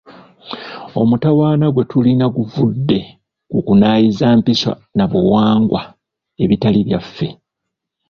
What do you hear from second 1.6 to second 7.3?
gwe tulina guvudde ku kunaayiza mpisa na buwangwa ebitali byaffe.